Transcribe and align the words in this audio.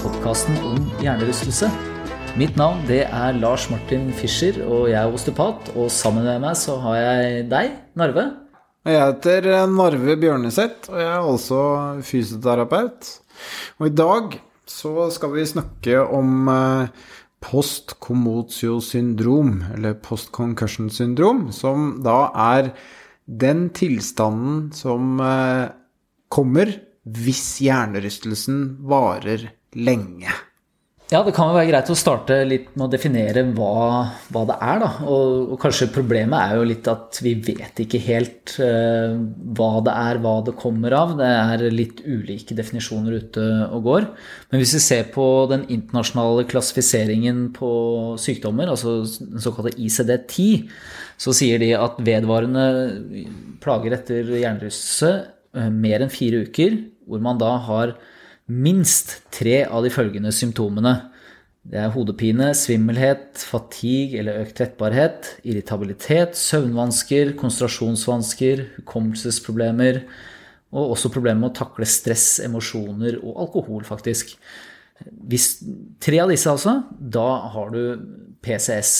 podkasten 0.00 0.56
om 0.64 0.78
hjernerystelse. 1.02 1.68
Mitt 2.40 2.56
navn 2.56 2.78
det 2.88 3.02
er 3.04 3.36
Lars 3.36 3.66
Martin 3.72 4.12
Fischer, 4.16 4.56
og 4.64 4.88
jeg 4.88 4.96
er 4.96 5.12
osteopat. 5.12 5.68
Og 5.76 5.90
sammen 5.92 6.24
med 6.24 6.40
meg 6.44 6.56
så 6.56 6.78
har 6.80 6.96
jeg 6.96 7.44
deg, 7.50 7.74
Narve. 8.00 8.24
Jeg 8.88 9.02
heter 9.02 9.66
Narve 9.68 10.16
Bjørneseth, 10.20 10.88
og 10.92 10.98
jeg 11.02 11.10
er 11.10 11.28
også 11.34 11.60
fysioterapeut. 12.06 13.10
Og 13.80 13.86
i 13.90 13.94
dag 14.00 14.38
så 14.70 15.10
skal 15.12 15.34
vi 15.36 15.52
snakke 15.52 15.94
om 16.00 16.48
postkommotiosyndrom, 16.48 17.18
post-commotio-syndrom, 17.40 19.52
eller 19.76 19.92
post-concussion-syndrom, 20.04 21.38
som 21.56 21.78
da 22.04 22.18
er 22.56 22.64
den 23.24 23.70
tilstanden 23.76 24.68
som 24.76 25.20
eh, 25.24 25.72
kommer 26.32 26.68
hvis 27.04 27.60
hjernerystelsen 27.64 28.78
varer 28.88 29.48
lenge. 29.76 30.32
Ja, 31.10 31.24
det 31.26 31.32
kan 31.34 31.48
jo 31.50 31.56
være 31.56 31.66
greit 31.72 31.88
å 31.90 31.96
starte 31.98 32.36
litt 32.46 32.68
med 32.76 32.84
å 32.84 32.90
definere 32.92 33.42
hva, 33.56 33.70
hva 34.30 34.42
det 34.46 34.56
er, 34.62 34.76
da. 34.78 34.90
Og, 35.10 35.48
og, 35.48 35.56
kanskje 35.58 35.88
problemet 35.90 36.38
er 36.38 36.60
jo 36.60 36.68
litt 36.70 36.86
at 36.90 37.18
vi 37.24 37.32
vet 37.48 37.82
ikke 37.82 37.98
helt 38.04 38.52
uh, 38.62 39.16
hva 39.58 39.70
det 39.88 39.94
er, 40.04 40.20
hva 40.22 40.36
det 40.46 40.54
kommer 40.60 40.94
av. 40.94 41.16
Det 41.18 41.26
er 41.26 41.64
litt 41.74 42.04
ulike 42.06 42.54
definisjoner 42.54 43.16
ute 43.24 43.46
og 43.66 43.88
går. 43.88 44.06
Men 44.52 44.62
hvis 44.62 44.76
vi 44.78 44.82
ser 44.84 45.10
på 45.10 45.26
den 45.50 45.64
internasjonale 45.66 46.46
klassifiseringen 46.52 47.48
på 47.58 47.72
sykdommer, 48.22 48.70
altså 48.70 49.00
den 49.02 49.42
såkalte 49.42 49.74
ICD-10, 49.82 50.70
så 51.18 51.34
sier 51.34 51.58
de 51.58 51.72
at 51.74 51.98
vedvarende 52.06 52.68
plager 53.64 53.98
etter 53.98 54.30
hjernerystelse 54.30 55.12
uh, 55.58 55.68
mer 55.74 56.06
enn 56.06 56.14
fire 56.14 56.46
uker, 56.46 56.78
hvor 57.10 57.26
man 57.26 57.42
da 57.42 57.56
har 57.66 57.98
minst 58.50 59.20
tre 59.34 59.62
av 59.64 59.84
de 59.86 59.92
følgende 59.94 60.32
symptomene. 60.34 60.96
Det 61.70 61.78
er 61.78 61.92
hodepine, 61.92 62.50
svimmelhet, 62.56 63.38
fatigue 63.46 64.18
eller 64.18 64.42
økt 64.42 64.56
tettbarhet, 64.58 65.34
irritabilitet, 65.44 66.38
søvnvansker, 66.40 67.34
konsentrasjonsvansker, 67.38 68.64
hukommelsesproblemer 68.80 70.02
og 70.70 70.94
også 70.94 71.10
problemer 71.12 71.42
med 71.42 71.50
å 71.50 71.58
takle 71.60 71.86
stress, 71.88 72.38
emosjoner 72.44 73.18
og 73.20 73.38
alkohol, 73.46 73.84
faktisk. 73.86 74.36
Hvis 75.00 75.56
tre 76.02 76.20
av 76.22 76.30
disse, 76.30 76.50
altså, 76.50 76.76
da 76.90 77.28
har 77.54 77.72
du 77.74 77.80
PCS. 78.44 78.92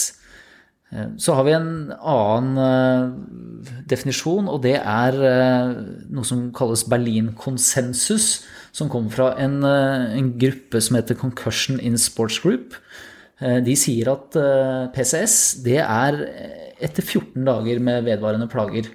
Eh, 0.91 1.13
så 1.21 1.35
har 1.37 1.47
vi 1.47 1.55
en 1.55 1.71
annen 1.95 2.57
eh, 2.65 3.75
definisjon, 3.89 4.49
og 4.51 4.61
det 4.65 4.77
er 4.81 5.19
eh, 5.29 5.75
noe 6.11 6.27
som 6.27 6.49
kalles 6.55 6.83
Berlin-konsensus, 6.91 8.41
som 8.75 8.89
kommer 8.91 9.11
fra 9.13 9.31
en, 9.41 9.59
en, 9.65 10.31
gruppe 10.39 10.81
som 10.83 10.97
heter 10.97 11.17
Concussion 11.19 11.79
in 11.79 11.97
Sports 11.99 12.39
Group. 12.43 12.77
De 13.41 13.73
sier 13.75 14.07
at 14.11 14.35
PCS 14.93 15.35
det 15.65 15.79
er 15.81 16.19
etter 16.81 17.01
14 17.01 17.41
dager 17.47 17.81
med 17.81 18.05
vedvarende 18.05 18.47
plager. 18.51 18.87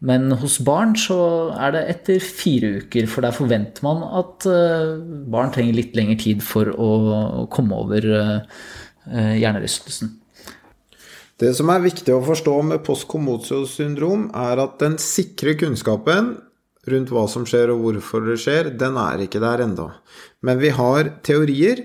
Men 0.00 0.32
hos 0.40 0.56
barn 0.64 0.94
så 0.96 1.18
er 1.52 1.74
det 1.74 1.82
etter 1.92 2.24
fire 2.24 2.70
uker, 2.80 3.04
for 3.12 3.26
der 3.26 3.36
forventer 3.36 3.84
man 3.84 4.00
at 4.22 4.48
barn 5.30 5.52
trenger 5.52 5.76
litt 5.76 5.98
lengre 5.98 6.16
tid 6.22 6.40
for 6.42 6.72
å 6.72 7.44
komme 7.52 7.76
over 7.84 8.08
hjernerystelsen. 9.04 10.16
Det 11.40 11.54
som 11.56 11.70
er 11.72 11.80
viktig 11.80 12.12
å 12.12 12.20
forstå 12.24 12.54
med 12.68 12.82
post-commotio-syndrom, 12.84 14.28
er 14.36 14.60
at 14.60 14.76
den 14.82 14.98
sikre 15.00 15.54
kunnskapen 15.60 16.34
rundt 16.88 17.12
hva 17.12 17.26
som 17.28 17.46
skjer 17.48 17.72
og 17.74 17.82
hvorfor 17.84 18.24
det 18.28 18.38
skjer, 18.40 18.72
den 18.80 18.96
er 19.00 19.24
ikke 19.24 19.42
der 19.42 19.64
enda. 19.66 19.88
Men 20.46 20.60
vi 20.62 20.72
har 20.76 21.16
teorier, 21.26 21.84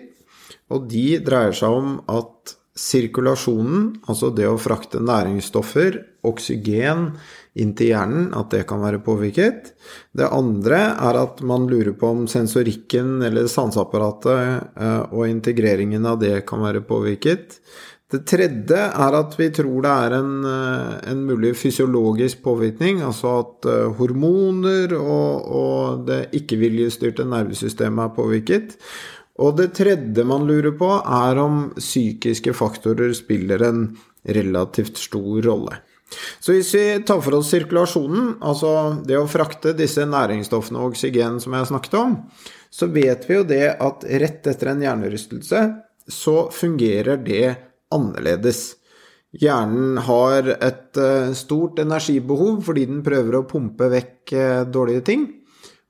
og 0.71 0.87
de 0.91 1.19
dreier 1.25 1.55
seg 1.55 1.75
om 1.81 1.97
at 2.11 2.55
sirkulasjonen, 2.75 4.01
altså 4.11 4.33
det 4.35 4.47
å 4.49 4.59
frakte 4.59 4.99
næringsstoffer, 4.99 6.01
oksygen, 6.27 7.09
inn 7.55 7.71
til 7.77 7.93
hjernen, 7.93 8.27
at 8.35 8.49
det 8.51 8.65
kan 8.67 8.81
være 8.83 8.99
påvirket. 9.05 9.71
Det 10.11 10.27
andre 10.27 10.81
er 10.91 11.19
at 11.21 11.39
man 11.47 11.69
lurer 11.71 11.93
på 11.95 12.09
om 12.11 12.25
sensorikken 12.27 13.21
eller 13.23 13.47
sanseapparatet 13.51 14.75
eh, 14.75 15.03
og 15.07 15.29
integreringen 15.29 16.07
av 16.09 16.19
det 16.19 16.41
kan 16.49 16.65
være 16.65 16.83
påvirket. 16.87 17.61
Det 18.13 18.21
tredje 18.29 18.77
er 18.85 19.15
at 19.17 19.33
vi 19.39 19.47
tror 19.49 19.81
det 19.81 19.91
er 19.91 20.15
en, 20.19 20.33
eh, 20.45 20.91
en 21.09 21.23
mulig 21.25 21.55
fysiologisk 21.57 22.43
påvirkning, 22.45 23.01
altså 23.01 23.39
at 23.41 23.65
eh, 23.71 23.95
hormoner 23.97 24.93
og, 24.99 25.47
og 25.49 26.05
det 26.05 26.19
ikke-viljestyrte 26.37 27.25
nervesystemet 27.25 28.05
er 28.05 28.15
påvirket. 28.15 28.77
Og 29.41 29.57
det 29.57 29.73
tredje 29.75 30.23
man 30.23 30.45
lurer 30.47 30.77
på, 30.77 30.91
er 31.01 31.41
om 31.41 31.65
psykiske 31.79 32.53
faktorer 32.55 33.11
spiller 33.17 33.65
en 33.65 33.83
relativt 34.37 35.01
stor 35.01 35.41
rolle. 35.49 35.81
Så 36.39 36.53
hvis 36.53 36.71
vi 36.77 36.85
tar 37.03 37.19
for 37.25 37.39
oss 37.39 37.49
sirkulasjonen, 37.51 38.35
altså 38.45 39.01
det 39.03 39.17
å 39.17 39.27
frakte 39.27 39.73
disse 39.75 40.05
næringsstoffene 40.07 40.79
og 40.79 40.93
oksygen 40.93 41.41
som 41.43 41.57
jeg 41.57 41.71
snakket 41.73 41.97
om, 41.99 42.19
så 42.69 42.87
vet 42.91 43.25
vi 43.27 43.39
jo 43.39 43.45
det 43.49 43.65
at 43.81 44.05
rett 44.21 44.47
etter 44.51 44.71
en 44.71 44.83
hjernerystelse 44.85 45.61
så 46.11 46.35
fungerer 46.53 47.17
det 47.25 47.47
annerledes. 47.93 48.75
Hjernen 49.35 49.97
har 50.07 50.47
et 50.53 50.97
eh, 50.97 51.31
stort 51.35 51.79
energibehov 51.83 52.61
fordi 52.65 52.85
den 52.87 53.01
prøver 53.03 53.39
å 53.39 53.47
pumpe 53.49 53.89
vekk 53.91 54.35
eh, 54.35 54.61
dårlige 54.71 55.03
ting. 55.09 55.25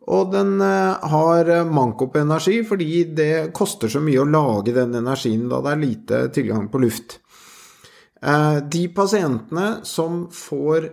Og 0.09 0.31
den 0.33 0.57
eh, 0.61 1.05
har 1.13 1.51
manko 1.69 2.09
på 2.13 2.23
energi 2.23 2.61
fordi 2.65 3.03
det 3.17 3.53
koster 3.57 3.91
så 3.91 4.01
mye 4.01 4.23
å 4.23 4.29
lage 4.29 4.73
den 4.73 4.97
energien 4.97 5.45
da 5.51 5.61
det 5.61 5.75
er 5.75 5.83
lite 5.83 6.25
tilgang 6.35 6.69
på 6.73 6.81
luft. 6.85 7.19
De 8.25 8.79
pasientene 8.95 9.83
som 9.85 10.23
får 10.33 10.87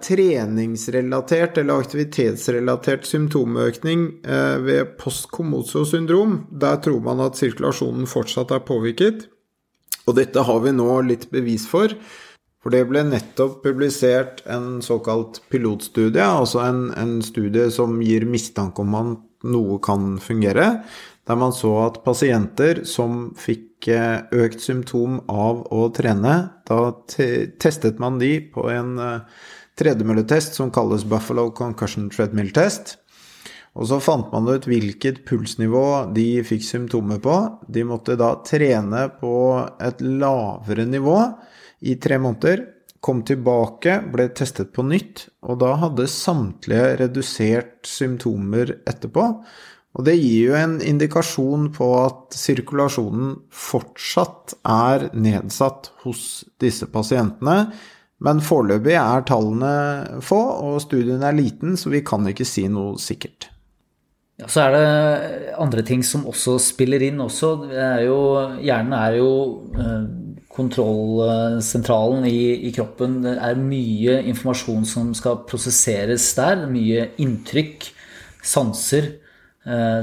treningsrelatert 0.00 1.58
eller 1.60 1.82
aktivitetsrelatert 1.82 3.04
symptomøkning 3.04 4.06
ved 4.64 4.94
postkommotio-syndrom, 5.02 6.38
der 6.62 6.78
tror 6.86 7.02
man 7.04 7.20
at 7.26 7.36
sirkulasjonen 7.36 8.08
fortsatt 8.08 8.54
er 8.56 8.64
påvirket. 8.64 9.26
Og 10.08 10.16
dette 10.16 10.42
har 10.48 10.64
vi 10.64 10.72
nå 10.72 10.88
litt 11.06 11.28
bevis 11.32 11.66
for. 11.68 11.92
For 12.58 12.74
det 12.74 12.88
ble 12.90 13.04
nettopp 13.06 13.60
publisert 13.62 14.42
en 14.50 14.80
såkalt 14.82 15.42
pilotstudie, 15.52 16.24
altså 16.24 16.64
en, 16.64 16.88
en 16.98 17.20
studie 17.22 17.68
som 17.74 18.00
gir 18.02 18.26
mistanke 18.26 18.82
om 18.82 18.96
at 18.98 19.14
noe 19.46 19.78
kan 19.84 20.16
fungere, 20.18 20.80
der 21.28 21.38
man 21.38 21.52
så 21.54 21.70
at 21.84 22.00
pasienter 22.02 22.82
som 22.88 23.28
fikk 23.38 23.90
eh, 23.92 24.24
økt 24.34 24.64
symptom 24.64 25.20
av 25.30 25.62
å 25.70 25.86
trene, 25.94 26.34
da 26.66 26.80
te 27.06 27.28
testet 27.60 28.00
man 28.02 28.18
de 28.18 28.32
på 28.52 28.64
en 28.72 28.96
uh, 28.98 29.44
tredemølletest 29.78 30.58
som 30.58 30.72
kalles 30.74 31.06
Buffalo 31.06 31.50
Concussion 31.54 32.08
Treadmill 32.10 32.50
Test. 32.56 32.96
Og 33.78 33.86
så 33.86 34.00
fant 34.02 34.32
man 34.32 34.48
ut 34.50 34.66
hvilket 34.66 35.22
pulsnivå 35.28 35.84
de 36.14 36.42
fikk 36.46 36.64
symptomer 36.66 37.20
på. 37.22 37.36
De 37.70 37.84
måtte 37.86 38.18
da 38.18 38.32
trene 38.46 39.04
på 39.20 39.34
et 39.78 40.02
lavere 40.02 40.86
nivå 40.88 41.20
i 41.86 41.94
tre 42.02 42.18
måneder. 42.18 42.64
Kom 42.98 43.22
tilbake, 43.22 44.00
ble 44.10 44.26
testet 44.34 44.72
på 44.74 44.82
nytt, 44.82 45.28
og 45.46 45.60
da 45.62 45.76
hadde 45.78 46.08
samtlige 46.10 46.96
redusert 47.04 47.86
symptomer 47.86 48.72
etterpå. 48.90 49.26
Og 49.98 50.04
det 50.06 50.16
gir 50.18 50.50
jo 50.50 50.56
en 50.58 50.74
indikasjon 50.82 51.68
på 51.74 51.86
at 52.00 52.34
sirkulasjonen 52.34 53.36
fortsatt 53.54 54.56
er 54.66 55.06
nedsatt 55.14 55.92
hos 56.02 56.24
disse 56.62 56.90
pasientene. 56.90 57.70
Men 58.26 58.42
foreløpig 58.42 58.96
er 58.98 59.22
tallene 59.30 60.18
få, 60.26 60.40
og 60.66 60.82
studien 60.82 61.22
er 61.22 61.38
liten, 61.38 61.78
så 61.78 61.94
vi 61.94 62.02
kan 62.06 62.26
ikke 62.26 62.46
si 62.46 62.66
noe 62.66 62.98
sikkert. 62.98 63.52
Ja, 64.38 64.46
så 64.46 64.62
er 64.68 64.74
det 64.74 65.54
andre 65.58 65.82
ting 65.82 66.04
som 66.06 66.26
også 66.30 66.60
spiller 66.62 67.02
inn 67.02 67.18
også. 67.24 67.52
Er 67.74 68.04
jo, 68.06 68.18
hjernen 68.62 68.94
er 68.94 69.16
jo 69.18 69.30
eh, 69.74 70.04
kontrollsentralen 70.54 72.26
i, 72.30 72.68
i, 72.68 72.70
kroppen. 72.74 73.18
Det 73.24 73.34
er 73.34 73.58
mye 73.58 74.20
informasjon 74.30 74.86
som 74.86 75.10
skal 75.18 75.42
prosesseres 75.48 76.30
der. 76.38 76.68
Mye 76.70 77.10
inntrykk, 77.22 77.90
sanser. 78.42 79.16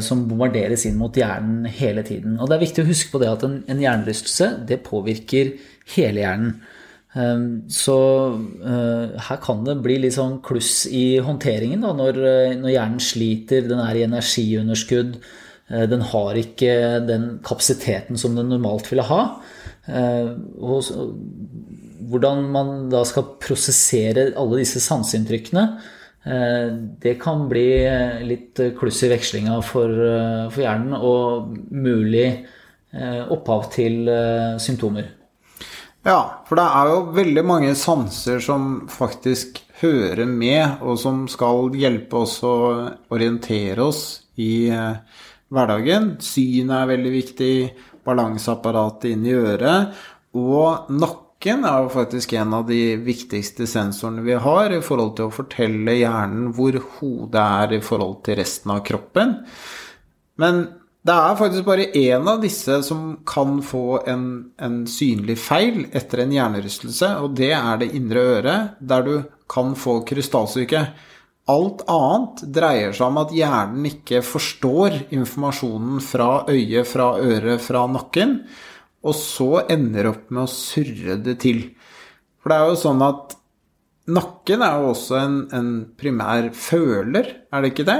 som 0.04 0.20
bombarderes 0.30 0.84
inn 0.86 0.98
mot 1.00 1.16
hjernen 1.18 1.64
hele 1.66 2.04
tiden. 2.06 2.36
Og 2.38 2.52
det 2.52 2.54
er 2.54 2.62
viktig 2.62 2.84
å 2.84 2.90
huske 2.90 3.10
på 3.10 3.18
det 3.24 3.32
at 3.32 3.46
en, 3.48 3.56
en 3.72 3.80
hjernerystelse 3.82 4.50
det 4.70 4.84
påvirker 4.86 5.56
hele 5.96 6.22
hjernen. 6.22 6.52
Så 7.16 7.98
her 9.24 9.38
kan 9.40 9.62
det 9.64 9.78
bli 9.80 9.94
litt 10.04 10.18
sånn 10.18 10.42
kluss 10.44 10.82
i 10.92 11.16
håndteringen 11.24 11.86
da, 11.86 11.94
når, 11.96 12.20
når 12.60 12.74
hjernen 12.74 13.00
sliter, 13.00 13.64
den 13.70 13.80
er 13.80 13.96
i 13.96 14.04
energiunderskudd, 14.04 15.14
den 15.94 16.04
har 16.12 16.42
ikke 16.42 16.74
den 17.08 17.30
kapasiteten 17.48 18.20
som 18.20 18.36
den 18.36 18.52
normalt 18.52 18.92
ville 18.92 19.08
ha. 19.08 19.22
Og 19.88 20.92
hvordan 22.10 22.48
man 22.54 22.72
da 22.92 23.04
skal 23.08 23.36
prosessere 23.42 24.30
alle 24.38 24.62
disse 24.62 24.82
sanseinntrykkene, 24.84 25.66
eh, 26.26 26.68
det 27.02 27.18
kan 27.22 27.48
bli 27.52 27.68
eh, 27.86 28.22
litt 28.28 28.62
kluss 28.78 29.04
i 29.06 29.12
vekslinga 29.12 29.60
for, 29.66 29.90
eh, 29.90 30.46
for, 30.52 30.62
hjernen, 30.66 30.96
og 31.00 31.56
mulig 31.72 32.30
opphav 32.96 33.66
til 33.74 34.08
symptomer. 34.64 35.10
Ja, 36.06 36.46
for 36.46 36.60
det 36.60 36.66
er 36.70 36.90
jo 36.92 36.98
veldig 37.16 37.44
mange 37.50 37.72
sanser 37.78 38.38
som 38.44 38.84
faktisk 38.94 39.58
hører 39.80 40.28
med, 40.30 40.78
og 40.86 41.00
som 41.02 41.24
skal 41.32 41.74
hjelpe 41.74 42.20
oss 42.22 42.38
å 42.46 42.54
orientere 43.10 43.82
oss 43.82 44.04
i 44.38 44.70
hverdagen. 45.50 46.12
Syn 46.22 46.70
er 46.78 46.92
veldig 46.92 47.14
viktig, 47.16 47.56
balanseapparatet 48.06 49.16
inn 49.16 49.26
i 49.26 49.34
øret, 49.34 49.98
og 50.38 50.92
nakken 50.94 51.66
er 51.66 51.88
jo 51.88 51.92
faktisk 51.96 52.38
en 52.38 52.54
av 52.54 52.70
de 52.70 52.82
viktigste 53.02 53.66
sensorene 53.70 54.22
vi 54.28 54.38
har 54.46 54.78
i 54.78 54.84
forhold 54.86 55.16
til 55.18 55.32
å 55.32 55.34
fortelle 55.34 55.98
hjernen 55.98 56.52
hvor 56.54 56.78
hodet 57.00 57.50
er 57.66 57.78
i 57.80 57.82
forhold 57.82 58.20
til 58.28 58.38
resten 58.44 58.78
av 58.78 58.86
kroppen. 58.86 59.40
Men 60.38 60.68
det 61.06 61.16
er 61.16 61.38
faktisk 61.38 61.68
bare 61.68 61.90
én 61.94 62.28
av 62.28 62.40
disse 62.42 62.80
som 62.88 63.02
kan 63.30 63.60
få 63.62 64.02
en, 64.10 64.28
en, 64.58 64.78
synlig 64.90 65.38
feil 65.38 65.84
etter 65.94 66.24
en 66.24 66.34
hjernerystelse, 66.34 67.12
og 67.22 67.36
det 67.38 67.52
er 67.54 67.82
det 67.82 67.92
indre 67.98 68.24
øret, 68.38 68.78
der 68.80 69.06
du 69.06 69.16
kan 69.52 69.76
få 69.78 70.00
krystallsyke. 70.08 70.82
Alt 71.54 71.84
annet 71.94 72.42
dreier 72.50 72.96
seg 72.98 73.12
om 73.12 73.20
at 73.22 73.36
hjernen 73.38 73.86
ikke 73.92 74.24
forstår 74.26 75.04
informasjonen 75.14 76.02
fra 76.02 76.30
øyet, 76.50 76.90
fra 76.90 77.12
øret, 77.22 77.62
fra 77.62 77.86
nakken 77.86 78.40
og 79.06 79.14
så 79.18 79.50
ender 79.70 80.10
opp 80.10 80.32
med 80.34 80.46
å 80.46 80.52
surre 80.52 81.20
det 81.22 81.38
til. 81.44 81.62
For 82.42 82.52
det 82.52 82.58
er 82.58 82.72
jo 82.72 82.80
sånn 82.82 83.04
at 83.06 83.36
nakken 84.16 84.64
er 84.66 84.82
jo 84.82 84.92
også 84.94 85.18
en, 85.20 85.38
en 85.54 85.72
primær 85.98 86.50
føler, 86.58 87.32
er 87.54 87.64
det 87.64 87.74
ikke 87.74 87.88
det? 87.90 88.00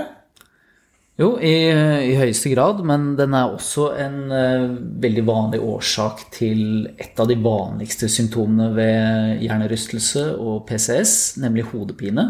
Jo, 1.16 1.38
i, 1.40 1.54
i, 1.72 2.16
høyeste 2.20 2.50
grad, 2.52 2.82
men 2.84 3.14
den 3.16 3.32
er 3.38 3.54
også 3.54 3.86
en 4.04 4.18
uh, 4.28 4.74
veldig 5.00 5.22
vanlig 5.24 5.62
årsak 5.64 6.26
til 6.36 6.90
et 7.00 7.16
av 7.24 7.30
de 7.30 7.38
vanligste 7.40 8.10
symptomene 8.12 8.68
ved 8.76 9.46
hjernerystelse 9.46 10.26
og 10.36 10.66
PCS, 10.68 11.14
nemlig 11.40 11.70
hodepine. 11.70 12.26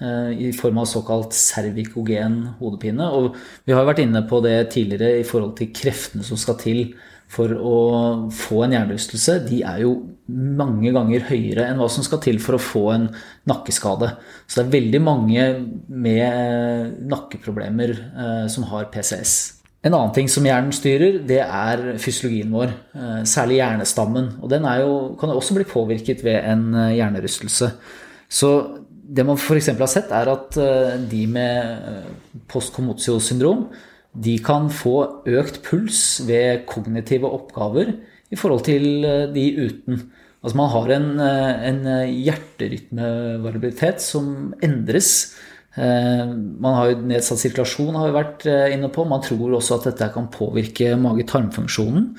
Uh, 0.00 0.34
I 0.34 0.50
form 0.58 0.82
av 0.82 0.88
såkalt 0.90 1.38
cervikogen 1.38 2.40
hodepine. 2.58 3.06
Og 3.14 3.38
vi 3.62 3.76
har 3.78 3.86
vært 3.86 4.02
inne 4.02 4.24
på 4.26 4.42
det 4.42 4.58
tidligere 4.74 5.20
i 5.20 5.28
forhold 5.28 5.54
til 5.60 5.70
kreftene 5.70 6.26
som 6.26 6.40
skal 6.40 6.58
til 6.58 6.82
for 7.32 7.50
å 7.58 7.78
få 8.34 8.62
en 8.64 8.76
hjernerystelse, 8.76 9.40
de 9.48 9.62
er 9.66 9.82
jo 9.82 9.96
mange 10.26 10.92
ganger 10.94 11.26
høyere 11.28 11.66
enn 11.68 11.80
hva 11.80 11.88
som 11.90 12.04
skal 12.06 12.20
til 12.22 12.38
for 12.42 12.56
å 12.56 12.62
få 12.62 12.84
en 12.94 13.08
nakkeskade. 13.50 14.12
Så 14.46 14.60
det 14.60 14.64
er 14.64 14.74
veldig 14.76 15.02
mange 15.02 15.44
med 15.90 16.96
nakkeproblemer 17.10 17.94
eh, 17.94 18.46
som 18.52 18.66
har 18.70 18.88
PCS. 18.94 19.36
En 19.86 19.94
annen 19.94 20.14
ting 20.16 20.26
som 20.30 20.46
hjernen 20.46 20.74
styrer, 20.74 21.20
det 21.28 21.42
er 21.44 21.84
fysiologien 22.02 22.50
vår. 22.54 22.72
Eh, 22.96 23.20
særlig 23.28 23.60
hjernestammen. 23.60 24.32
Og 24.42 24.50
den 24.50 24.66
jo, 24.80 24.96
kan 25.20 25.30
jo 25.30 25.38
også 25.38 25.58
bli 25.58 25.66
påvirket 25.68 26.24
ved 26.26 26.40
en 26.42 26.68
eh, 26.74 26.96
hjernerystelse. 26.98 27.70
Så 28.26 28.50
det 29.06 29.22
man 29.26 29.38
f.eks. 29.38 29.70
har 29.78 29.90
sett, 29.90 30.10
er 30.10 30.32
at 30.32 30.58
de 31.10 31.20
med 31.30 31.92
eh, 31.92 32.08
postkomotio-syndrom 32.50 33.68
de 34.16 34.36
kan 34.44 34.68
få 34.72 35.22
økt 35.28 35.60
puls 35.66 36.20
ved 36.26 36.64
kognitive 36.70 37.28
oppgaver 37.28 37.92
i 38.32 38.38
forhold 38.38 38.64
til 38.66 39.04
eh, 39.04 39.26
de 39.32 39.44
uten. 39.66 40.00
Altså 40.42 40.56
man 40.58 40.72
har 40.72 40.92
en, 40.96 41.10
eh, 41.20 41.68
en 41.70 41.82
hjerterytmevariabilitet 42.24 44.02
som 44.02 44.54
endres. 44.64 45.34
Eh, 45.76 46.24
man 46.32 46.78
har 46.78 46.90
jo 46.90 47.04
nedsatt 47.12 47.42
sirkulasjon, 47.42 47.94
har 47.98 48.08
vi 48.08 48.16
vært 48.16 48.48
inne 48.72 48.90
på. 48.92 49.04
Man 49.08 49.24
tror 49.24 49.58
også 49.58 49.80
at 49.80 49.90
dette 49.90 50.12
kan 50.14 50.32
påvirke 50.32 50.94
mage-tarmfunksjonen. 51.00 52.10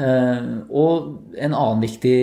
Og 0.00 1.34
en 1.36 1.52
annen 1.52 1.82
viktig 1.82 2.20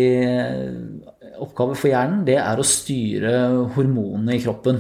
oppgave 1.44 1.76
for 1.78 1.92
hjernen, 1.92 2.24
det 2.26 2.40
er 2.42 2.58
å 2.58 2.66
styre 2.66 3.34
hormonene 3.76 4.34
i 4.34 4.42
kroppen. 4.42 4.80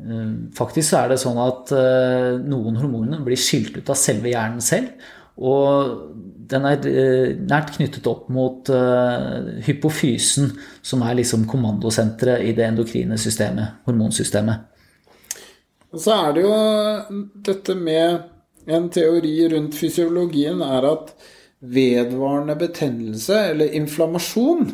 Eh, 0.00 0.32
faktisk 0.56 0.90
så 0.90 1.02
er 1.02 1.12
det 1.12 1.20
sånn 1.22 1.38
at 1.40 1.72
eh, 1.74 2.34
noen 2.44 2.76
hormoner 2.80 3.22
blir 3.24 3.40
skilt 3.40 3.78
ut 3.78 3.92
av 3.92 3.98
selve 3.98 4.32
hjernen 4.32 4.64
selv. 4.64 4.92
Og 5.36 5.96
den 6.48 6.64
er 6.68 6.88
eh, 6.88 7.34
nært 7.48 7.74
knyttet 7.76 8.06
opp 8.08 8.30
mot 8.32 8.70
hypofysen, 9.66 10.52
som 10.84 11.04
er 11.04 11.18
liksom 11.18 11.44
kommandosenteret 11.50 12.46
i 12.46 12.54
det 12.56 12.68
endokrine 12.68 13.18
systemet, 13.20 13.82
hormonsystemet. 13.88 14.72
Og 15.92 16.02
så 16.02 16.16
er 16.26 16.32
det 16.36 16.44
jo 16.44 16.56
dette 17.46 17.76
med 17.78 18.32
en 18.66 18.88
teori 18.92 19.36
rundt 19.52 19.76
fysiologien 19.78 20.60
er 20.64 20.84
at 20.88 21.12
vedvarende 21.66 22.56
betennelse, 22.58 23.38
eller 23.52 23.76
inflammasjon, 23.78 24.66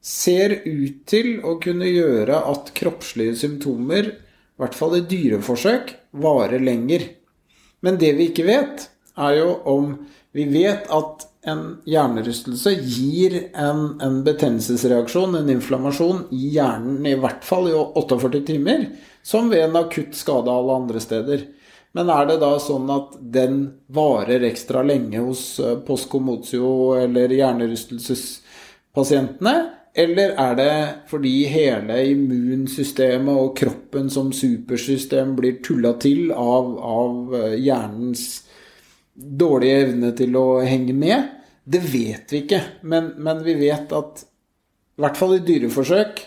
ser 0.00 0.50
ut 0.64 1.04
til 1.08 1.40
å 1.44 1.58
kunne 1.62 1.88
gjøre 1.88 2.36
at 2.50 2.72
kroppslige 2.76 3.36
symptomer, 3.42 4.04
i 4.10 4.60
hvert 4.60 4.76
fall 4.76 4.96
i 4.98 5.06
dyreforsøk, 5.08 5.94
varer 6.20 6.60
lenger. 6.62 7.02
Men 7.84 7.98
det 8.00 8.12
vi 8.18 8.24
ikke 8.30 8.48
vet, 8.48 8.76
er 9.16 9.32
jo 9.40 9.50
om 9.68 9.86
Vi 10.30 10.44
vet 10.46 10.86
at 10.94 11.26
en 11.42 11.82
hjernerystelse 11.82 12.70
gir 12.86 13.50
en, 13.58 13.98
en 13.98 14.22
betennelsesreaksjon, 14.22 15.34
en 15.34 15.50
inflammasjon, 15.50 16.30
i 16.30 16.54
hjernen 16.54 17.02
i 17.02 17.18
hvert 17.18 17.42
fall 17.42 17.66
i 17.66 17.74
48 17.74 18.38
timer, 18.46 18.94
som 19.26 19.50
ved 19.50 19.58
en 19.64 19.74
akutt 19.80 20.14
skade 20.14 20.46
alle 20.54 20.70
andre 20.84 21.02
steder. 21.02 21.50
Men 21.98 22.06
er 22.14 22.28
det 22.28 22.36
da 22.44 22.52
sånn 22.62 22.86
at 22.94 23.18
den 23.18 23.74
varer 23.90 24.46
ekstra 24.46 24.86
lenge 24.86 25.18
hos 25.24 25.58
eh, 25.58 25.82
postkomotio 25.82 26.94
eller 27.00 27.26
hjernerystelsespasientene? 27.34 29.79
Eller 29.94 30.36
er 30.38 30.54
det 30.58 30.74
fordi 31.10 31.34
hele 31.50 31.96
immunsystemet 32.12 33.34
og 33.34 33.56
kroppen 33.58 34.10
som 34.12 34.30
supersystem 34.34 35.34
blir 35.38 35.58
tulla 35.64 35.96
til 36.02 36.30
av, 36.30 36.76
av 36.78 37.34
eh, 37.34 37.56
hjernens 37.58 38.26
dårlige 39.14 39.86
evne 39.88 40.12
til 40.16 40.38
å 40.38 40.48
henge 40.62 40.94
med? 40.96 41.36
Det 41.64 41.82
vet 41.90 42.30
vi 42.32 42.44
ikke, 42.44 42.60
men, 42.86 43.14
men 43.18 43.42
vi 43.46 43.56
vet 43.58 43.90
at 43.94 44.22
i 44.24 45.02
hvert 45.02 45.18
fall 45.18 45.38
i 45.38 45.44
dyreforsøk 45.44 46.26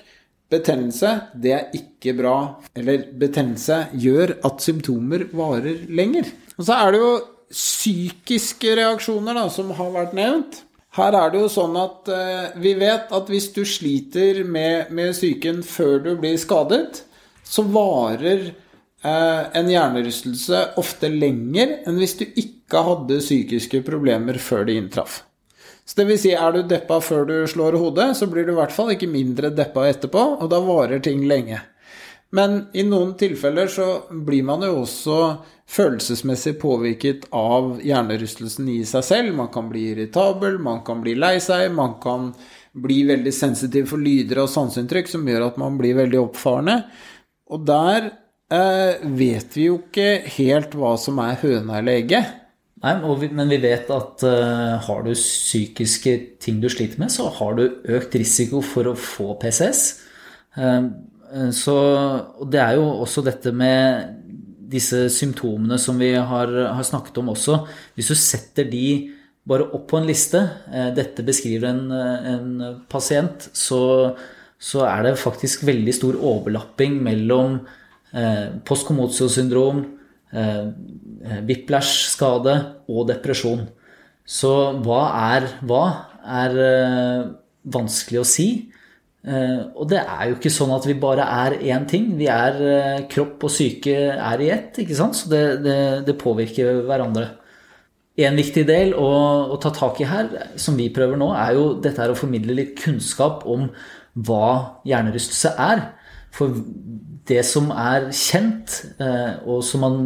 Betennelse, 0.54 1.10
det 1.40 1.54
er 1.56 1.72
ikke 1.78 2.14
bra. 2.18 2.36
Eller 2.78 3.08
betennelse 3.18 3.88
gjør 3.98 4.36
at 4.46 4.62
symptomer 4.62 5.26
varer 5.34 5.86
lenger. 5.90 6.30
Og 6.58 6.68
så 6.68 6.78
er 6.78 6.94
det 6.94 7.02
jo 7.02 7.14
psykiske 7.54 8.76
reaksjoner 8.78 9.38
da, 9.38 9.48
som 9.54 9.72
har 9.78 9.90
vært 9.96 10.14
nevnt. 10.18 10.60
Her 10.94 11.16
er 11.18 11.32
det 11.34 11.40
jo 11.42 11.50
sånn 11.50 11.74
at 11.80 12.10
eh, 12.14 12.52
vi 12.62 12.76
vet 12.78 13.10
at 13.18 13.30
hvis 13.32 13.50
du 13.56 13.64
sliter 13.66 14.44
med, 14.46 14.92
med 14.94 15.16
psyken 15.16 15.64
før 15.66 15.98
du 16.06 16.12
blir 16.22 16.38
skadet, 16.38 17.02
så 17.44 17.66
varer 17.66 18.52
eh, 18.52 19.42
en 19.58 19.72
hjernerystelse 19.72 20.62
ofte 20.82 21.10
lenger 21.10 21.80
enn 21.82 21.98
hvis 21.98 22.18
du 22.22 22.28
ikke 22.28 22.86
hadde 22.86 23.24
psykiske 23.24 23.82
problemer 23.88 24.38
før 24.38 24.68
det 24.70 24.78
inntraff. 24.78 25.24
Så 25.84 25.98
det 26.00 26.06
vil 26.12 26.22
si, 26.22 26.32
er 26.38 26.54
du 26.54 26.62
deppa 26.70 27.02
før 27.04 27.26
du 27.28 27.36
slår 27.50 27.76
hodet, 27.82 28.14
så 28.16 28.30
blir 28.32 28.46
du 28.46 28.54
i 28.54 28.60
hvert 28.62 28.72
fall 28.72 28.94
ikke 28.94 29.10
mindre 29.12 29.52
deppa 29.52 29.90
etterpå, 29.90 30.22
og 30.40 30.52
da 30.54 30.62
varer 30.64 31.02
ting 31.04 31.26
lenge. 31.28 31.60
Men 32.34 32.64
i 32.74 32.82
noen 32.88 33.14
tilfeller 33.20 33.70
så 33.70 33.88
blir 34.10 34.46
man 34.48 34.66
jo 34.66 34.80
også 34.82 35.18
følelsesmessig 35.70 36.56
påvirket 36.62 37.28
av 37.36 37.78
hjernerystelsen 37.86 38.72
i 38.74 38.80
seg 38.90 39.06
selv. 39.06 39.36
Man 39.38 39.52
kan 39.54 39.70
bli 39.70 39.86
irritabel, 39.92 40.58
man 40.62 40.82
kan 40.88 41.04
bli 41.04 41.14
lei 41.20 41.36
seg, 41.44 41.70
man 41.78 42.00
kan 42.04 42.32
bli 42.74 43.04
veldig 43.06 43.34
sensitiv 43.34 43.92
for 43.92 44.02
lyder 44.02 44.42
og 44.44 44.50
sanseinntrykk 44.50 45.12
som 45.12 45.28
gjør 45.30 45.52
at 45.52 45.60
man 45.62 45.78
blir 45.78 46.00
veldig 46.02 46.24
oppfarende. 46.24 46.80
Og 47.54 47.68
der 47.70 48.10
eh, 48.10 49.04
vet 49.14 49.54
vi 49.54 49.68
jo 49.70 49.78
ikke 49.84 50.24
helt 50.40 50.74
hva 50.78 50.96
som 50.98 51.22
er 51.22 51.38
høna 51.44 51.84
eller 51.84 52.02
egget. 52.02 52.40
Nei, 52.84 52.98
men 53.32 53.48
vi 53.48 53.62
vet 53.64 53.88
at 53.96 54.26
uh, 54.28 54.82
har 54.84 55.06
du 55.06 55.14
psykiske 55.16 56.18
ting 56.44 56.58
du 56.60 56.68
sliter 56.68 57.00
med, 57.00 57.14
så 57.14 57.30
har 57.32 57.56
du 57.56 57.62
økt 57.96 58.18
risiko 58.20 58.60
for 58.66 58.90
å 58.92 58.98
få 59.00 59.38
PCS. 59.40 59.84
Uh, 60.58 60.64
eh, 60.66 60.88
så, 61.56 61.78
og 62.38 62.50
det 62.54 62.60
er 62.62 62.78
jo 62.78 62.86
også 63.04 63.24
dette 63.26 63.54
med 63.56 64.20
disse 64.74 65.08
symptomene 65.14 65.78
som 65.82 66.00
vi 66.02 66.14
har, 66.16 66.50
har, 66.50 66.86
snakket 66.86 67.20
om 67.22 67.32
også, 67.34 67.60
hvis 67.96 68.12
du 68.12 68.18
setter 68.18 68.68
de 68.70 68.86
bare 69.48 69.68
opp 69.76 69.90
på 69.92 70.00
en 70.00 70.08
liste, 70.08 70.40
eh, 70.72 70.90
dette 70.96 71.26
beskriver 71.26 71.68
en, 71.74 71.82
en 71.92 72.78
pasient, 72.90 73.50
så, 73.52 74.14
så, 74.56 74.86
er 74.88 75.10
det 75.10 75.20
faktisk 75.20 75.66
veldig 75.68 75.96
stor 75.98 76.18
overlapping 76.22 76.96
mellom 77.04 77.60
eh, 78.16 78.56
postkomotiosyndrom, 78.66 79.84
eh, 80.32 80.68
whiplash-skade 81.50 82.56
og 82.88 83.10
depresjon. 83.12 83.68
Så 84.24 84.54
hva 84.86 85.04
er 85.36 85.50
hva? 85.68 85.84
Er 86.24 86.60
eh, 86.64 87.26
vanskelig 87.74 88.22
å 88.22 88.28
si. 88.28 88.48
Eh, 89.24 89.62
og 89.80 89.88
det 89.88 90.02
er 90.02 90.26
jo 90.28 90.36
ikke 90.36 90.52
sånn 90.52 90.74
at 90.76 90.84
vi 90.88 90.98
bare 91.00 91.24
er 91.46 91.56
én 91.72 91.86
ting. 91.90 92.12
Vi 92.20 92.28
er 92.32 92.60
eh, 92.60 93.06
Kropp 93.12 93.46
og 93.48 93.54
syke 93.54 93.96
er 94.12 94.44
i 94.44 94.52
ett, 94.52 94.82
ikke 94.84 94.98
sant? 94.98 95.16
Så 95.16 95.32
det, 95.32 95.44
det, 95.64 95.78
det 96.10 96.20
påvirker 96.20 96.84
hverandre. 96.90 97.30
En 98.24 98.38
viktig 98.38 98.66
del 98.68 98.92
å, 99.00 99.08
å, 99.56 99.58
ta 99.64 99.72
tak 99.74 100.04
i 100.04 100.10
her, 100.10 100.30
som 100.60 100.76
vi 100.78 100.92
prøver 100.94 101.18
nå, 101.18 101.32
er 101.40 101.56
jo 101.58 101.70
dette 101.82 102.04
her 102.04 102.14
å 102.14 102.20
formidle 102.20 102.58
litt 102.60 102.76
kunnskap 102.84 103.48
om 103.50 103.70
hva 104.14 104.84
hjernerystelse 104.86 105.56
er. 105.58 105.88
For 106.34 106.54
det 107.30 107.40
som 107.48 107.72
er 107.72 108.12
kjent, 108.14 108.76
eh, 109.02 109.40
og 109.48 109.64
som 109.66 109.86
man 109.88 109.98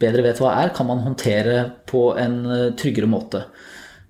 bedre 0.00 0.24
vet 0.24 0.40
hva 0.40 0.56
er, 0.64 0.72
kan 0.74 0.88
man 0.88 1.04
håndtere 1.04 1.60
på 1.90 2.08
en 2.18 2.40
tryggere 2.80 3.10
måte. 3.12 3.44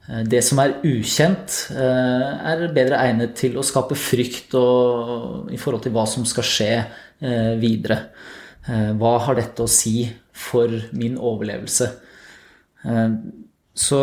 Eh, 0.08 0.22
det 0.28 0.42
som 0.44 0.60
er 0.60 0.78
ukjent, 0.84 1.54
eh, 1.72 2.52
er 2.52 2.68
bedre 2.74 3.00
egnet 3.00 3.34
til 3.36 3.56
å 3.56 3.64
skape 3.64 3.96
frykt 3.96 4.54
og, 4.58 5.50
i 5.52 5.60
forhold 5.60 5.82
til 5.86 5.94
hva 5.94 6.06
som 6.08 6.26
skal 6.28 6.44
skje 6.44 6.72
eh, 6.76 7.54
videre. 7.60 8.10
Hva 8.64 9.18
har 9.20 9.36
dette 9.36 9.60
å 9.60 9.68
si 9.68 10.06
for 10.32 10.72
min 10.96 11.18
overlevelse? 11.20 11.84
Så 13.76 13.98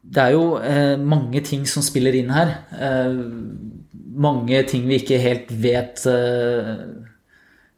det 0.00 0.22
er 0.22 0.32
jo 0.32 0.46
mange 1.04 1.42
ting 1.44 1.66
som 1.68 1.84
spiller 1.84 2.16
inn 2.16 2.32
her. 2.32 2.54
Mange 4.16 4.62
ting 4.64 4.88
vi 4.88 4.96
ikke 5.02 5.20
helt 5.20 5.52
vet, 5.52 6.00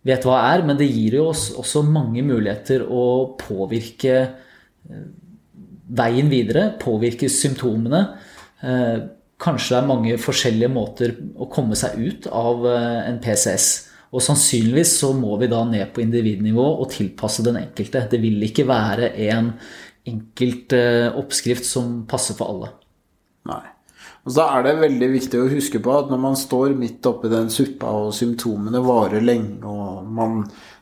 vet 0.07 0.29
hva 0.31 0.39
er, 0.53 0.63
men 0.63 0.79
det 0.79 0.87
gir 0.87 1.19
jo 1.19 1.27
oss 1.33 1.49
også 1.59 1.83
mange 1.83 2.23
muligheter 2.23 2.87
å 2.87 3.35
påvirke 3.43 4.21
veien 5.87 6.31
videre, 6.33 6.71
påvirker 6.81 7.31
symptomene. 7.31 8.03
Eh, 8.63 8.97
kanskje 9.43 9.75
det 9.75 9.81
er 9.81 9.91
mange 9.91 10.17
forskjellige 10.21 10.73
måter 10.73 11.15
å 11.37 11.49
komme 11.53 11.77
seg 11.79 11.99
ut 12.01 12.31
av 12.33 12.67
eh, 12.71 13.03
en 13.11 13.21
PCS. 13.23 13.69
Og 14.17 14.23
sannsynligvis 14.23 14.97
så 15.01 15.13
må 15.17 15.37
vi 15.41 15.51
da 15.51 15.63
ned 15.69 15.91
på 15.95 16.03
individnivå 16.05 16.65
og 16.81 16.91
tilpasse 16.95 17.45
den 17.47 17.59
enkelte. 17.61 18.07
Det 18.11 18.21
vil 18.23 18.43
ikke 18.47 18.67
være 18.69 19.13
en 19.29 19.53
enkelt 20.07 20.77
eh, 20.77 21.09
oppskrift 21.19 21.67
som 21.67 22.05
passer 22.09 22.39
for 22.39 22.55
alle. 22.55 22.75
Nei. 23.51 23.65
Og 24.27 24.35
så 24.35 24.43
er 24.57 24.65
det 24.67 24.79
veldig 24.81 25.09
viktig 25.13 25.39
å 25.39 25.51
huske 25.51 25.79
på 25.83 25.93
at 25.95 26.09
når 26.11 26.19
man 26.19 26.39
står 26.39 26.75
midt 26.79 27.07
oppi 27.07 27.31
den 27.31 27.51
suppa, 27.53 27.93
og 27.95 28.15
symptomene 28.15 28.83
varer 28.83 29.23
lenge, 29.23 29.61
og 29.63 30.09
man 30.11 30.41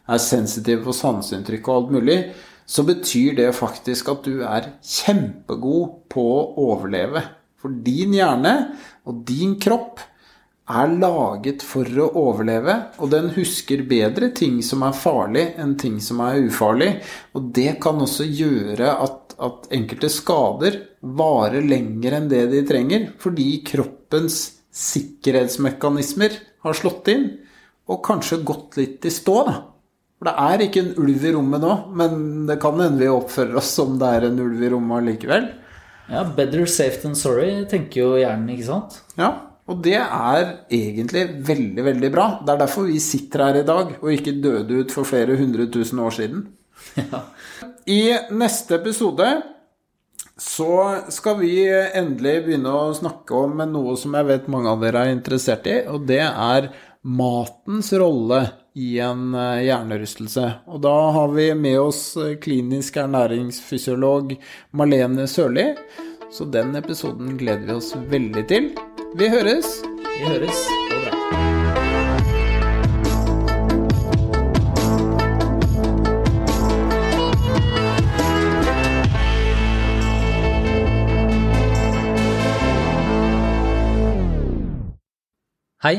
er 0.08 0.20
sensitiv 0.20 0.84
på 0.87 0.94
sanseinntrykk 0.96 1.68
og 1.68 1.76
alt 1.76 1.92
mulig, 1.99 2.18
så 2.66 2.85
betyr 2.87 3.37
det 3.38 3.50
faktisk 3.56 4.11
at 4.12 4.26
du 4.26 4.42
er 4.47 4.73
kjempegod 4.80 6.04
på 6.12 6.25
å 6.25 6.71
overleve. 6.71 7.23
For 7.61 7.73
din 7.85 8.16
hjerne 8.16 8.54
og 9.09 9.23
din 9.28 9.56
kropp 9.61 10.02
er 10.64 10.94
laget 10.97 11.61
for 11.64 11.85
å 12.00 12.06
overleve, 12.16 12.75
og 12.97 13.11
den 13.12 13.28
husker 13.35 13.85
bedre 13.88 14.30
ting 14.37 14.62
som 14.64 14.85
er 14.87 14.97
farlig, 14.97 15.50
enn 15.61 15.75
ting 15.80 15.99
som 16.00 16.23
er 16.25 16.40
ufarlig. 16.47 16.90
Og 17.37 17.50
det 17.56 17.76
kan 17.85 18.00
også 18.00 18.25
gjøre 18.25 18.94
at, 19.04 19.37
at 19.37 19.68
enkelte 19.76 20.09
skader 20.12 20.80
varer 21.04 21.64
lenger 21.68 22.16
enn 22.16 22.30
det 22.33 22.47
de 22.54 22.64
trenger, 22.68 23.11
fordi 23.21 23.61
kroppens 23.68 24.40
sikkerhetsmekanismer 24.75 26.40
har 26.64 26.80
slått 26.80 27.12
inn, 27.12 27.28
og 27.85 28.00
kanskje 28.06 28.40
gått 28.49 28.80
litt 28.80 29.04
i 29.04 29.12
stå, 29.12 29.38
da. 29.44 29.59
For 30.25 30.31
det 30.31 30.40
er 30.40 30.62
ikke 30.64 30.81
en 30.81 30.95
ulv 31.02 31.25
i 31.28 31.31
rommet 31.35 31.61
nå, 31.61 31.73
men 32.00 32.12
det 32.49 32.54
kan 32.62 32.78
hende 32.81 33.02
vi 33.02 33.11
oppfører 33.12 33.59
oss 33.61 33.75
som 33.76 33.99
det 34.00 34.09
er 34.09 34.25
en 34.31 34.38
ulv 34.40 34.62
i 34.64 34.71
rommet 34.73 35.02
allikevel. 35.02 35.50
Ja, 36.09 36.23
better 36.25 36.64
safe 36.64 37.02
than 37.02 37.16
sorry, 37.16 37.50
tenker 37.69 38.00
jo 38.00 38.14
hjernen, 38.16 38.49
ikke 38.54 38.64
sant? 38.71 38.97
Ja, 39.21 39.28
og 39.69 39.83
det 39.85 39.99
er 40.00 40.47
egentlig 40.73 41.26
veldig, 41.45 41.85
veldig 41.85 42.11
bra. 42.12 42.26
Det 42.40 42.54
er 42.54 42.62
derfor 42.62 42.88
vi 42.88 42.97
sitter 43.04 43.45
her 43.45 43.59
i 43.61 43.66
dag, 43.69 43.93
og 44.00 44.14
ikke 44.14 44.37
døde 44.40 44.81
ut 44.81 44.97
for 44.97 45.09
flere 45.09 45.37
hundre 45.37 45.69
tusen 45.69 46.00
år 46.00 46.21
siden. 46.23 46.47
Ja. 46.95 47.21
I 47.88 48.14
neste 48.33 48.76
episode 48.76 49.26
så 50.40 50.75
skal 51.12 51.37
vi 51.40 51.66
endelig 51.69 52.35
begynne 52.47 52.73
å 52.73 52.93
snakke 52.97 53.37
om 53.37 53.61
noe 53.71 53.97
som 54.00 54.14
jeg 54.16 54.28
vet 54.28 54.50
mange 54.52 54.73
av 54.73 54.81
dere 54.85 55.04
er 55.04 55.12
interessert 55.14 55.69
i, 55.69 55.78
og 55.90 56.07
det 56.09 56.23
er 56.25 56.69
matens 57.04 57.92
rolle 57.92 58.49
i 58.73 58.99
en 58.99 59.34
eh, 59.34 59.62
hjernerystelse. 59.68 60.50
Og 60.66 60.80
da 60.80 60.94
har 61.16 61.28
vi 61.37 61.50
med 61.54 61.78
oss 61.80 62.16
eh, 62.16 62.37
klinisk 62.40 62.96
ernæringsfysiolog 62.96 64.34
Malene 64.73 65.28
Sørli. 65.28 65.75
Så 66.32 66.49
den 66.49 66.75
episoden 66.76 67.37
gleder 67.38 67.68
vi 67.68 67.76
oss 67.76 67.92
veldig 68.11 68.46
til. 68.49 68.73
Vi 69.14 69.28
høres. 69.28 69.82
Vi 70.00 70.25
høres. 70.25 70.64
Ha 70.90 70.96
det 70.96 71.04
bra. 71.04 71.20
Hei, 85.84 85.99